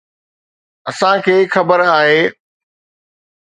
اسان 0.89 1.15
کي 1.25 1.35
خبر 1.53 1.79
آهي. 1.97 2.21